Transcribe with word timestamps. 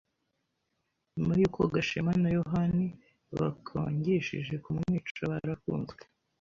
nyuma 1.15 1.33
yuko 1.41 1.59
Gashema 1.73 2.13
na 2.23 2.29
Yohani 2.37 2.85
bakangishije 3.37 4.53
kumwica 4.63 5.21
barafunzwe. 5.31 6.01